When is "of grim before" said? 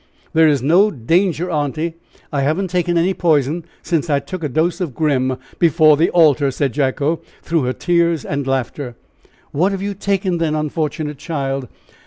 4.81-5.95